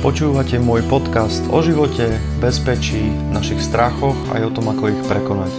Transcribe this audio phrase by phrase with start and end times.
[0.00, 5.52] Počúvate môj podcast o živote, bezpečí, našich strachoch aj o tom, ako ich prekonať.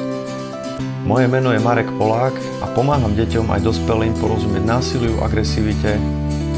[1.05, 6.01] Moje meno je Marek Polák a pomáham deťom aj dospelým porozumieť násiliu, agresivite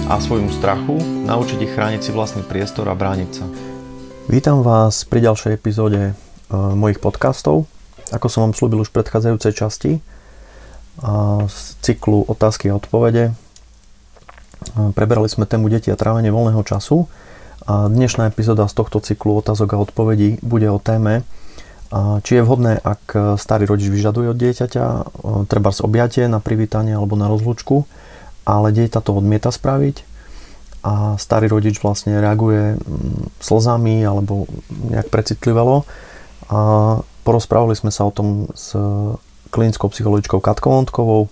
[0.08, 0.96] a svojmu strachu,
[1.28, 3.44] naučiť ich chrániť si vlastný priestor a brániť sa.
[4.32, 6.14] Vítam vás pri ďalšej epizóde e,
[6.56, 7.68] mojich podcastov.
[8.16, 9.92] Ako som vám slúbil už v predchádzajúcej časti
[11.52, 13.36] z cyklu otázky a odpovede,
[14.96, 17.12] preberali sme tému deti a trávenie voľného času
[17.64, 21.24] a dnešná epizóda z tohto cyklu otázok a odpovedí bude o téme,
[22.26, 24.86] či je vhodné, ak starý rodič vyžaduje od dieťaťa
[25.46, 27.86] treba z objatie na privítanie alebo na rozlúčku,
[28.44, 30.04] ale dieťa to odmieta spraviť
[30.84, 32.76] a starý rodič vlastne reaguje
[33.40, 34.52] slzami alebo
[34.92, 35.88] nejak precitlivelo.
[36.52, 36.60] A
[37.24, 38.76] porozprávali sme sa o tom s
[39.54, 41.32] klinickou psychologičkou Katkou Ontkovou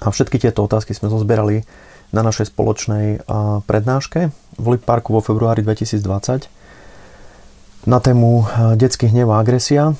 [0.00, 1.66] a všetky tieto otázky sme zozbierali
[2.12, 3.24] na našej spoločnej
[3.64, 4.28] prednáške
[4.60, 6.46] v Lip Parku vo februári 2020
[7.88, 8.46] na tému
[8.78, 9.96] detský hnev a agresia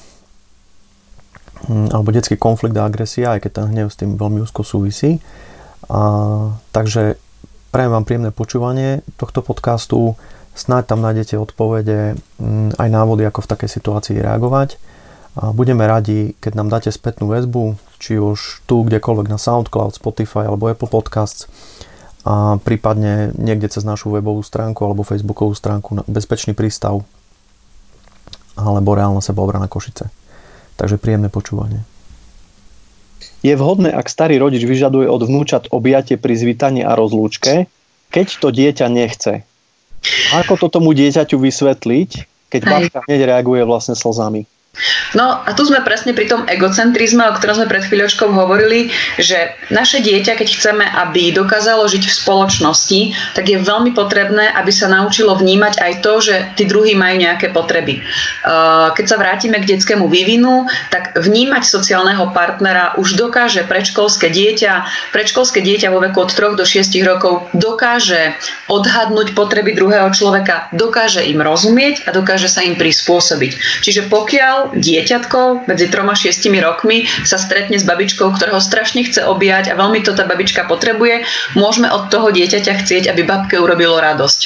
[1.67, 5.19] hm, alebo detský konflikt a agresia, aj keď ten hnev s tým veľmi úzko súvisí.
[5.91, 6.01] A,
[6.71, 7.19] takže
[7.75, 10.15] prajem vám príjemné počúvanie tohto podcastu.
[10.53, 14.79] Snáď tam nájdete odpovede hm, aj návody, ako v takej situácii reagovať.
[15.33, 20.45] A budeme radi, keď nám dáte spätnú väzbu, či už tu, kdekoľvek na SoundCloud, Spotify
[20.45, 21.49] alebo Apple Podcasts
[22.23, 27.03] a prípadne niekde cez našu webovú stránku alebo facebookovú stránku na Bezpečný prístav
[28.55, 30.13] alebo Reálna sebaobrana Košice.
[30.79, 31.83] Takže príjemné počúvanie.
[33.43, 37.67] Je vhodné, ak starý rodič vyžaduje od vnúčat objatie pri zvítaní a rozlúčke,
[38.15, 39.43] keď to dieťa nechce.
[40.31, 42.11] Ako to tomu dieťaťu vysvetliť,
[42.55, 44.47] keď babka hneď reaguje vlastne slzami?
[45.13, 48.89] No a tu sme presne pri tom egocentrizme, o ktorom sme pred chvíľočkou hovorili,
[49.21, 53.01] že naše dieťa, keď chceme, aby dokázalo žiť v spoločnosti,
[53.37, 57.53] tak je veľmi potrebné, aby sa naučilo vnímať aj to, že tí druhí majú nejaké
[57.53, 58.01] potreby.
[58.97, 64.73] Keď sa vrátime k detskému vývinu, tak vnímať sociálneho partnera už dokáže predškolské dieťa.
[65.13, 68.33] Predškolské dieťa vo veku od 3 do 6 rokov dokáže
[68.73, 73.85] odhadnúť potreby druhého človeka, dokáže im rozumieť a dokáže sa im prispôsobiť.
[73.85, 79.03] Čiže pokiaľ dieťatko medzi troma a šiestimi rokmi sa stretne s babičkou, ktorá ho strašne
[79.03, 81.27] chce objať a veľmi to tá babička potrebuje,
[81.59, 84.41] môžeme od toho dieťaťa chcieť, aby babke urobilo radosť.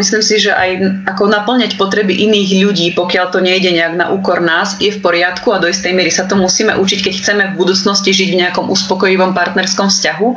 [0.00, 0.70] Myslím si, že aj
[1.12, 5.52] ako naplňať potreby iných ľudí, pokiaľ to nejde nejak na úkor nás, je v poriadku
[5.52, 8.72] a do istej miery sa to musíme učiť, keď chceme v budúcnosti žiť v nejakom
[8.72, 10.28] uspokojivom partnerskom vzťahu.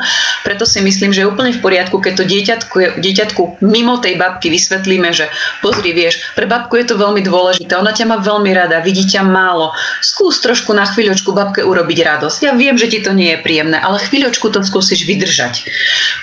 [0.44, 4.52] Preto si myslím, že je úplne v poriadku, keď to dieťatku, dieťatku mimo tej babky
[4.52, 5.32] vysvetlíme, že
[5.64, 9.24] pozri, vieš, pre babku je to veľmi dôležité, ona ťa má veľmi rada, vidí ťa
[9.24, 9.72] málo.
[10.04, 12.40] Skús trošku na chvíľočku babke urobiť radosť.
[12.44, 15.72] Ja viem, že ti to nie je príjemné, ale chvíľočku to skúsiš vydržať.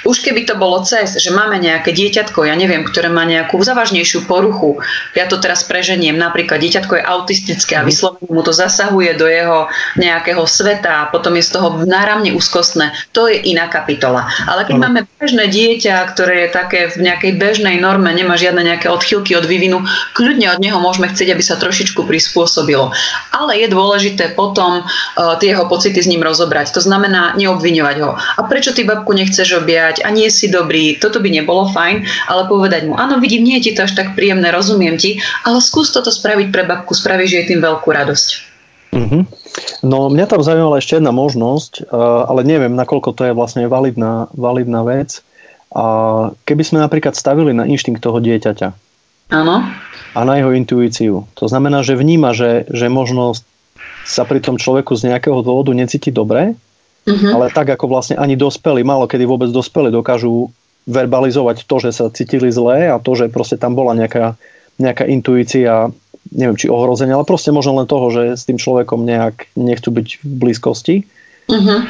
[0.05, 4.29] Už keby to bolo cez, že máme nejaké dieťatko, ja neviem, ktoré má nejakú závažnejšiu
[4.29, 4.85] poruchu,
[5.17, 7.89] ja to teraz preženiem, napríklad dieťatko je autistické a mhm.
[7.89, 12.93] vyslovene mu to zasahuje do jeho nejakého sveta a potom je z toho náramne úzkostné,
[13.17, 14.29] to je iná kapitola.
[14.45, 18.93] Ale keď máme bežné dieťa, ktoré je také v nejakej bežnej norme, nemá žiadne nejaké
[18.93, 19.81] odchylky od vývinu,
[20.13, 22.91] kľudne od neho môžeme chcieť, aby sa trošičku prispôsobil spôsobilo.
[23.31, 26.75] Ale je dôležité potom uh, tie jeho pocity s ním rozobrať.
[26.75, 28.19] To znamená neobviňovať ho.
[28.19, 32.43] A prečo ty babku nechceš objať a nie si dobrý, toto by nebolo fajn, ale
[32.51, 35.95] povedať mu, áno, vidím, nie je ti to až tak príjemné, rozumiem ti, ale skús
[35.95, 38.29] toto spraviť pre babku, spravíš jej tým veľkú radosť.
[38.89, 39.23] Mm-hmm.
[39.85, 44.27] No mňa tam zaujímala ešte jedna možnosť, uh, ale neviem, nakoľko to je vlastne validná,
[44.35, 45.23] validná vec.
[45.69, 45.85] A
[46.49, 48.88] keby sme napríklad stavili na inštinkt toho dieťaťa,
[49.29, 49.65] Áno.
[50.17, 51.29] A na jeho intuíciu.
[51.37, 53.37] To znamená, že vníma, že, že možno
[54.09, 56.57] sa pri tom človeku z nejakého dôvodu necíti dobre,
[57.05, 57.31] uh-huh.
[57.37, 60.49] ale tak ako vlastne ani dospeli, málo kedy vôbec dospeli dokážu
[60.89, 64.41] verbalizovať to, že sa cítili zlé a to, že proste tam bola nejaká,
[64.81, 65.93] nejaká intuícia,
[66.33, 70.25] neviem či ohrozenia, ale proste možno len toho, že s tým človekom nejak nechcú byť
[70.25, 70.97] v blízkosti.
[71.49, 71.81] Uh-huh.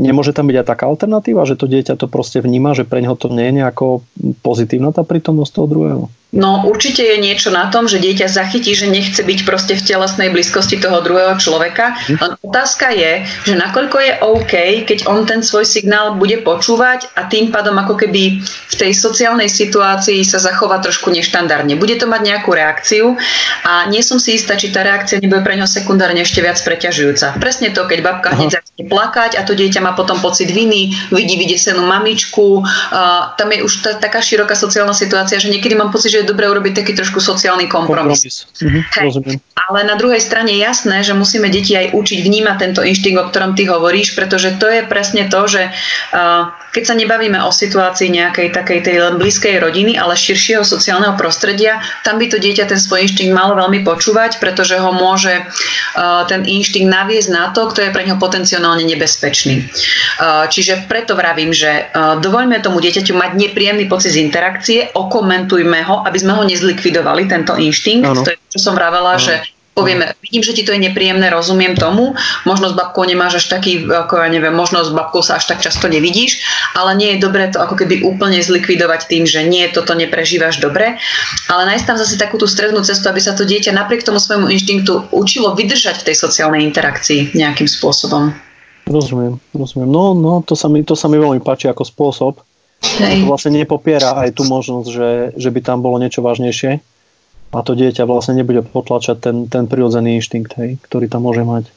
[0.00, 3.16] Nemôže tam byť aj taká alternatíva, že to dieťa to proste vníma, že pre neho
[3.16, 4.04] to nie je nejako
[4.40, 6.04] pozitívna tá prítomnosť toho druhého?
[6.36, 10.28] No určite je niečo na tom, že dieťa zachytí, že nechce byť proste v telesnej
[10.28, 11.96] blízkosti toho druhého človeka.
[11.96, 12.20] Hm.
[12.20, 14.54] Len otázka je, že nakoľko je OK,
[14.84, 19.48] keď on ten svoj signál bude počúvať a tým pádom ako keby v tej sociálnej
[19.48, 21.80] situácii sa zachová trošku neštandardne.
[21.80, 23.16] Bude to mať nejakú reakciu
[23.64, 27.40] a nie som si istá, či tá reakcia nebude pre neho sekundárne ešte viac preťažujúca.
[27.40, 31.80] Presne to, keď babka hneď plakať a to dieťa má potom pocit viny, vidí vydesenú
[31.88, 32.60] mamičku.
[32.60, 36.30] Uh, tam je už ta, taká široká sociálna situácia, že niekedy mám pocit, že je
[36.34, 38.18] dobré urobiť taký trošku sociálny kompromis.
[38.18, 38.50] kompromis.
[38.58, 39.38] Mhm, Hej.
[39.56, 43.28] Ale na druhej strane je jasné, že musíme deti aj učiť vnímať tento inštinkt, o
[43.30, 48.12] ktorom ty hovoríš, pretože to je presne to, že uh, keď sa nebavíme o situácii
[48.12, 52.76] nejakej takej tej len blízkej rodiny, ale širšieho sociálneho prostredia, tam by to dieťa ten
[52.76, 57.86] svoj inštinkt malo veľmi počúvať, pretože ho môže uh, ten inštinkt naviesť na to, kto
[57.86, 59.66] je pre neho potenciálne nebezpečný.
[60.20, 66.04] Uh, čiže preto vravím, že dovoľme tomu dieťaťu mať nepríjemný pocit z interakcie, okomentujme ho,
[66.04, 68.06] aby sme ho nezlikvidovali, tento inštinkt.
[68.06, 68.22] Ano.
[68.24, 69.22] To je, čo som vravela, ano.
[69.22, 69.44] že
[69.76, 72.16] povieme, vidím, že ti to je nepríjemné, rozumiem tomu,
[72.48, 75.60] možno s babkou nemáš až taký, ako ja neviem, možno s babkou sa až tak
[75.60, 76.40] často nevidíš,
[76.72, 80.96] ale nie je dobré to ako keby úplne zlikvidovať tým, že nie, toto neprežívaš dobre,
[81.52, 84.48] ale nájsť tam zase takú tú strednú cestu, aby sa to dieťa napriek tomu svojmu
[84.48, 88.32] inštinktu učilo vydržať v tej sociálnej interakcii nejakým spôsobom.
[88.88, 89.90] Rozumiem, rozumiem.
[89.92, 92.45] No, no to, sa mi, to sa mi veľmi páči ako spôsob.
[92.84, 93.24] Hej.
[93.24, 96.80] To vlastne nepopiera aj tú možnosť, že, že by tam bolo niečo vážnejšie
[97.54, 101.70] a to dieťa vlastne nebude potlačať ten, ten prirodzený inštinkt, hej, ktorý tam môže mať.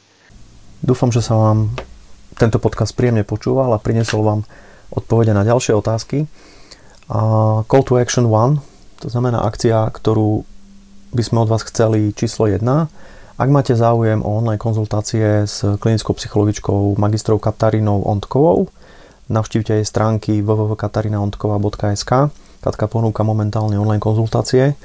[0.84, 1.72] Dúfam, že sa vám
[2.36, 4.40] tento podcast príjemne počúval a priniesol vám
[4.92, 6.24] odpovede na ďalšie otázky.
[7.10, 7.20] A
[7.66, 8.60] call to action 1,
[9.02, 10.44] to znamená akcia, ktorú
[11.10, 12.62] by sme od vás chceli číslo 1.
[13.40, 18.68] Ak máte záujem o online konzultácie s klinickou psychologičkou magistrou Katarínou Ondkovou,
[19.30, 22.12] navštívte jej stránky www.katarinaondkova.sk
[22.60, 24.76] Katka ponúka momentálne online konzultácie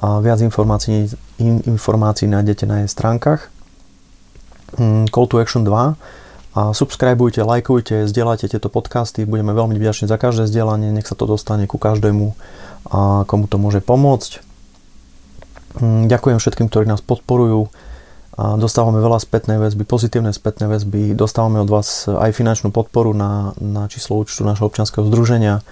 [0.00, 1.12] a viac informácií,
[1.42, 3.52] in, informácií nájdete na jej stránkach.
[4.80, 5.98] Mm, Call to Action 2
[6.56, 11.28] a subscribeujte, lajkujte, zdieľajte tieto podcasty, budeme veľmi vďační za každé zdieľanie, nech sa to
[11.28, 12.32] dostane ku každému,
[12.88, 14.40] a komu to môže pomôcť.
[15.84, 17.68] Mm, ďakujem všetkým, ktorí nás podporujú.
[18.38, 23.50] A dostávame veľa spätnej väzby, pozitívne spätné väzby, dostávame od vás aj finančnú podporu na,
[23.58, 25.66] na číslo účtu našho občianskeho združenia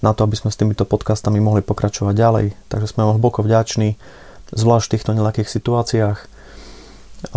[0.00, 2.46] na to, aby sme s týmito podcastami mohli pokračovať ďalej.
[2.72, 4.00] Takže sme vám hlboko vďační,
[4.48, 6.18] zvlášť v týchto nelakých situáciách.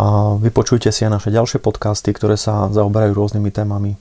[0.00, 4.00] A vypočujte si aj naše ďalšie podcasty, ktoré sa zaoberajú rôznymi témami.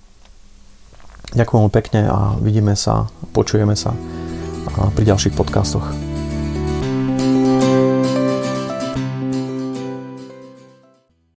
[1.36, 3.92] Ďakujem pekne a vidíme sa, počujeme sa
[4.96, 6.09] pri ďalších podcastoch.